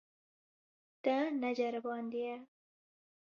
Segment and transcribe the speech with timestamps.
[1.03, 2.33] Te neceribandiye.